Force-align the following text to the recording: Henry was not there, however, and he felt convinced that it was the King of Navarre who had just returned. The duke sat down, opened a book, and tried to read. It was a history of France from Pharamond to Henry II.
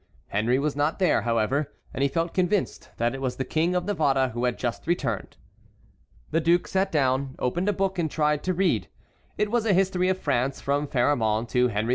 Henry 0.29 0.57
was 0.57 0.75
not 0.75 0.97
there, 0.97 1.21
however, 1.21 1.71
and 1.93 2.01
he 2.01 2.07
felt 2.09 2.33
convinced 2.33 2.89
that 2.97 3.13
it 3.13 3.21
was 3.21 3.35
the 3.35 3.45
King 3.45 3.75
of 3.75 3.85
Navarre 3.85 4.29
who 4.29 4.45
had 4.45 4.57
just 4.57 4.87
returned. 4.87 5.37
The 6.31 6.41
duke 6.41 6.67
sat 6.67 6.91
down, 6.91 7.35
opened 7.37 7.69
a 7.69 7.73
book, 7.73 7.99
and 7.99 8.09
tried 8.09 8.41
to 8.45 8.53
read. 8.55 8.87
It 9.37 9.51
was 9.51 9.63
a 9.63 9.73
history 9.73 10.09
of 10.09 10.17
France 10.17 10.59
from 10.59 10.87
Pharamond 10.87 11.49
to 11.49 11.67
Henry 11.67 11.89
II. 11.89 11.89